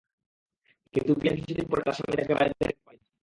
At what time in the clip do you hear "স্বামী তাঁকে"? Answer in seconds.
1.97-2.33